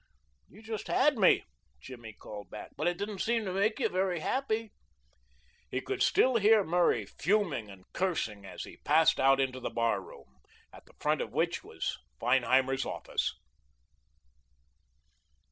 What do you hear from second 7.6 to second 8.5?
and cursing